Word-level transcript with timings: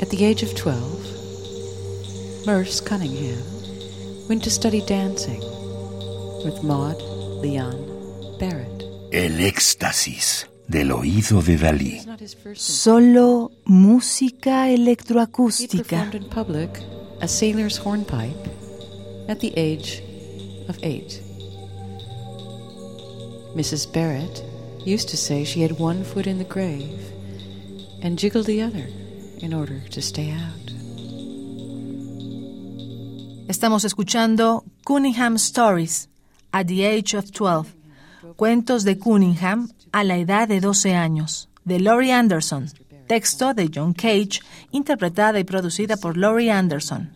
At 0.00 0.08
the 0.08 0.24
age 0.24 0.42
of 0.42 0.54
12, 0.54 2.46
Merce 2.46 2.80
Cunningham 2.80 3.42
went 4.28 4.42
to 4.44 4.50
study 4.50 4.80
dancing 4.86 5.40
with 6.42 6.62
Maud 6.62 6.96
Leon 7.42 7.76
Barrett. 8.38 8.82
El 9.12 9.40
éxtasis 9.40 10.46
del 10.66 10.92
oído 10.92 11.42
de 11.42 11.58
Dalí. 11.58 12.00
Solo 12.54 13.50
música 13.66 14.70
He 14.70 14.76
electroacústica. 14.76 15.82
performed 15.82 16.14
in 16.14 16.24
public 16.30 16.80
a 17.20 17.28
sailor's 17.28 17.76
hornpipe 17.76 18.48
at 19.28 19.40
the 19.40 19.52
age 19.56 20.02
of 20.68 20.78
eight. 20.82 21.20
Mrs. 23.54 23.86
Barrett 23.92 24.42
used 24.86 25.10
to 25.10 25.18
say 25.18 25.44
she 25.44 25.60
had 25.60 25.78
one 25.78 26.04
foot 26.04 26.26
in 26.26 26.38
the 26.38 26.44
grave 26.44 27.12
and 28.00 28.18
jiggled 28.18 28.46
the 28.46 28.62
other 28.62 28.88
in 29.42 29.54
order 29.54 29.80
to 29.90 30.00
stay 30.00 30.30
out. 30.30 30.70
Estamos 33.48 33.84
escuchando 33.84 34.64
Cunningham 34.84 35.36
Stories 35.36 36.08
at 36.52 36.66
the 36.66 36.86
Age 36.86 37.16
of 37.16 37.30
12. 37.32 37.74
Cuentos 38.36 38.84
de 38.84 38.96
Cunningham 38.98 39.68
a 39.92 40.04
la 40.04 40.18
edad 40.18 40.48
de 40.48 40.60
12 40.60 40.94
años, 40.94 41.48
de 41.64 41.80
Laurie 41.80 42.12
Anderson. 42.12 42.68
Texto 43.08 43.54
de 43.54 43.68
John 43.74 43.92
Cage, 43.92 44.40
interpretada 44.70 45.40
y 45.40 45.44
producida 45.44 45.96
por 45.96 46.16
Laurie 46.16 46.52
Anderson. 46.52 47.10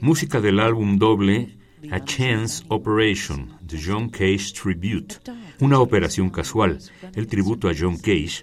Música 0.00 0.40
del 0.40 0.60
álbum 0.60 0.98
doble 0.98 1.56
A 1.90 2.04
Chance 2.04 2.64
Operation, 2.68 3.56
The 3.66 3.78
John 3.84 4.08
Cage 4.08 4.52
Tribute, 4.52 5.16
una 5.60 5.78
operación 5.80 6.30
casual, 6.30 6.78
el 7.14 7.26
tributo 7.26 7.68
a 7.68 7.74
John 7.78 7.96
Cage, 7.96 8.42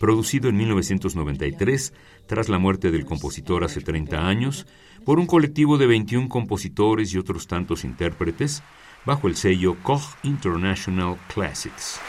producido 0.00 0.48
en 0.48 0.56
1993 0.56 1.92
tras 2.26 2.48
la 2.48 2.58
muerte 2.58 2.90
del 2.90 3.04
compositor 3.04 3.64
hace 3.64 3.80
30 3.80 4.26
años, 4.26 4.66
por 5.04 5.18
un 5.18 5.26
colectivo 5.26 5.78
de 5.78 5.86
21 5.86 6.28
compositores 6.28 7.12
y 7.14 7.18
otros 7.18 7.46
tantos 7.46 7.84
intérpretes, 7.84 8.62
bajo 9.04 9.28
el 9.28 9.36
sello 9.36 9.76
Koch 9.82 10.16
International 10.22 11.18
Classics. 11.32 12.00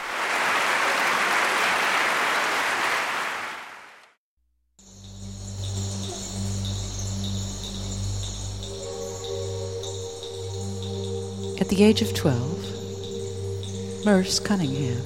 At 11.58 11.70
the 11.70 11.84
age 11.84 12.02
of 12.02 12.12
12, 12.12 14.04
Merce 14.04 14.38
Cunningham 14.38 15.00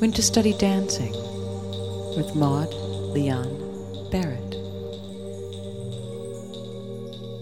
went 0.00 0.16
to 0.16 0.22
study 0.22 0.52
dancing 0.52 1.12
with 2.16 2.34
Maud 2.34 2.74
Leon 3.14 4.08
Barrett. 4.10 4.56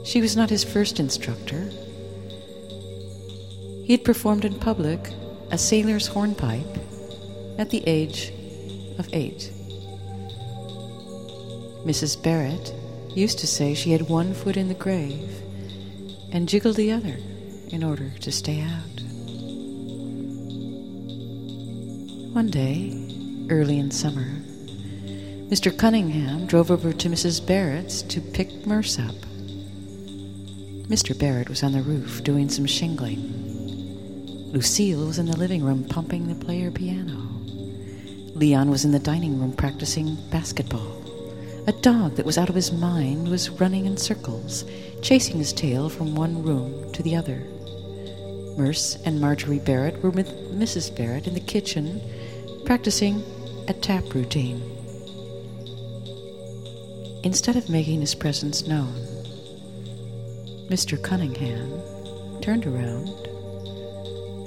She 0.07 0.21
was 0.21 0.37
not 0.37 0.51
his 0.51 0.63
first 0.63 1.01
instructor. 1.01 1.71
He 3.85 3.93
had 3.93 4.05
performed 4.05 4.45
in 4.45 4.59
public 4.59 5.11
a 5.51 5.57
sailor's 5.57 6.07
hornpipe 6.07 6.77
at 7.57 7.71
the 7.71 7.83
age 7.87 8.35
of 8.99 9.09
eight. 9.15 9.51
Mrs. 11.87 12.23
Barrett 12.23 12.75
used 13.17 13.39
to 13.39 13.47
say 13.47 13.73
she 13.73 13.93
had 13.93 14.11
one 14.11 14.35
foot 14.35 14.59
in 14.59 14.69
the 14.69 14.75
grave 14.75 15.41
and 16.33 16.47
jiggled 16.47 16.77
the 16.77 16.93
other 16.93 17.17
in 17.75 17.83
order 17.83 18.09
to 18.21 18.31
stay 18.31 18.61
out. 18.61 19.01
One 22.33 22.49
day, 22.49 22.93
early 23.51 23.79
in 23.79 23.91
summer, 23.91 24.27
Mr. 25.51 25.77
Cunningham 25.77 26.47
drove 26.47 26.71
over 26.71 26.93
to 26.93 27.09
Mrs. 27.09 27.45
Barrett's 27.45 28.03
to 28.03 28.21
pick 28.21 28.65
Merce 28.67 28.99
up. 28.99 29.15
Mr. 30.89 31.19
Barrett 31.19 31.49
was 31.49 31.63
on 31.63 31.73
the 31.73 31.83
roof 31.83 32.23
doing 32.23 32.49
some 32.49 32.67
shingling. 32.67 34.53
Lucille 34.53 35.07
was 35.07 35.19
in 35.19 35.27
the 35.27 35.37
living 35.37 35.65
room 35.65 35.85
pumping 35.85 36.29
the 36.29 36.45
player 36.45 36.71
piano. 36.71 37.29
Leon 38.37 38.71
was 38.71 38.85
in 38.85 38.93
the 38.93 38.99
dining 39.01 39.41
room 39.41 39.53
practicing 39.53 40.17
basketball. 40.31 41.03
A 41.67 41.73
dog 41.73 42.15
that 42.17 42.27
was 42.27 42.39
out 42.39 42.49
of 42.49 42.55
his 42.55 42.71
mind 42.71 43.27
was 43.27 43.51
running 43.51 43.87
in 43.87 43.97
circles, 43.97 44.65
chasing 45.03 45.39
his 45.39 45.53
tail 45.53 45.89
from 45.89 46.15
one 46.15 46.43
room 46.43 46.93
to 46.93 47.03
the 47.03 47.17
other. 47.17 47.43
Merce 48.57 48.97
and 49.05 49.21
Marjorie 49.21 49.59
Barrett 49.59 50.03
were 50.03 50.11
with 50.11 50.29
Mrs. 50.53 50.95
Barrett 50.95 51.27
in 51.27 51.35
the 51.35 51.41
kitchen, 51.41 52.01
practicing 52.65 53.23
a 53.69 53.73
tap 53.73 54.15
routine. 54.15 54.63
Instead 57.25 57.57
of 57.57 57.69
making 57.69 58.01
his 58.01 58.15
presence 58.15 58.67
known, 58.67 58.95
Mr. 60.69 61.03
Cunningham 61.03 61.81
turned 62.41 62.67
around 62.67 63.09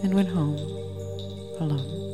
and 0.03 0.13
went 0.13 0.29
home 0.29 0.57
alone. 1.59 2.06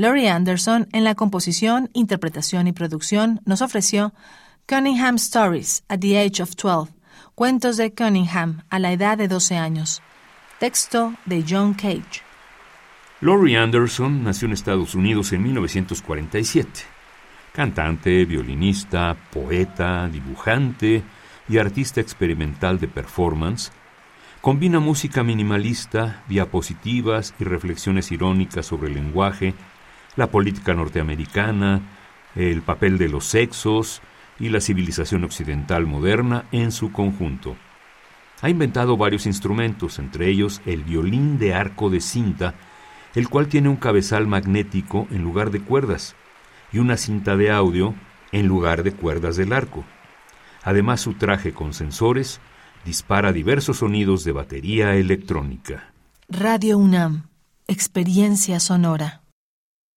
Laurie 0.00 0.28
Anderson, 0.28 0.86
en 0.92 1.02
la 1.02 1.16
composición, 1.16 1.90
interpretación 1.92 2.68
y 2.68 2.72
producción, 2.72 3.40
nos 3.44 3.62
ofreció 3.62 4.14
Cunningham 4.68 5.16
Stories 5.16 5.82
at 5.88 5.98
the 5.98 6.16
Age 6.16 6.40
of 6.40 6.54
12, 6.54 6.92
Cuentos 7.34 7.76
de 7.76 7.92
Cunningham 7.92 8.62
a 8.70 8.78
la 8.78 8.92
edad 8.92 9.18
de 9.18 9.26
12 9.26 9.56
años. 9.56 10.00
Texto 10.60 11.14
de 11.26 11.44
John 11.46 11.74
Cage. 11.74 12.22
Laurie 13.20 13.58
Anderson 13.58 14.22
nació 14.22 14.46
en 14.46 14.52
Estados 14.52 14.94
Unidos 14.94 15.32
en 15.32 15.42
1947. 15.42 16.70
Cantante, 17.52 18.24
violinista, 18.24 19.16
poeta, 19.32 20.06
dibujante 20.06 21.02
y 21.48 21.58
artista 21.58 22.00
experimental 22.00 22.78
de 22.78 22.86
performance, 22.86 23.72
combina 24.42 24.78
música 24.78 25.24
minimalista, 25.24 26.22
diapositivas 26.28 27.34
y 27.40 27.42
reflexiones 27.42 28.12
irónicas 28.12 28.64
sobre 28.64 28.86
el 28.86 28.94
lenguaje, 28.94 29.54
la 30.18 30.26
política 30.32 30.74
norteamericana, 30.74 31.80
el 32.34 32.62
papel 32.62 32.98
de 32.98 33.08
los 33.08 33.24
sexos 33.24 34.02
y 34.40 34.48
la 34.48 34.60
civilización 34.60 35.22
occidental 35.22 35.86
moderna 35.86 36.46
en 36.50 36.72
su 36.72 36.90
conjunto. 36.90 37.56
Ha 38.42 38.50
inventado 38.50 38.96
varios 38.96 39.26
instrumentos, 39.26 40.00
entre 40.00 40.28
ellos 40.28 40.60
el 40.66 40.82
violín 40.82 41.38
de 41.38 41.54
arco 41.54 41.88
de 41.88 42.00
cinta, 42.00 42.54
el 43.14 43.28
cual 43.28 43.46
tiene 43.46 43.68
un 43.68 43.76
cabezal 43.76 44.26
magnético 44.26 45.06
en 45.12 45.22
lugar 45.22 45.52
de 45.52 45.60
cuerdas 45.60 46.16
y 46.72 46.78
una 46.78 46.96
cinta 46.96 47.36
de 47.36 47.52
audio 47.52 47.94
en 48.32 48.48
lugar 48.48 48.82
de 48.82 48.92
cuerdas 48.92 49.36
del 49.36 49.52
arco. 49.52 49.84
Además, 50.64 51.00
su 51.00 51.14
traje 51.14 51.52
con 51.52 51.72
sensores 51.72 52.40
dispara 52.84 53.32
diversos 53.32 53.78
sonidos 53.78 54.24
de 54.24 54.32
batería 54.32 54.96
electrónica. 54.96 55.92
Radio 56.28 56.76
UNAM. 56.76 57.28
Experiencia 57.68 58.58
sonora. 58.58 59.22